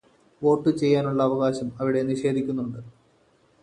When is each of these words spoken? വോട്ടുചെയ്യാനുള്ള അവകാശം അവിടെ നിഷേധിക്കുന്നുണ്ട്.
വോട്ടുചെയ്യാനുള്ള 0.41 1.21
അവകാശം 1.23 1.71
അവിടെ 1.79 2.01
നിഷേധിക്കുന്നുണ്ട്. 2.01 2.79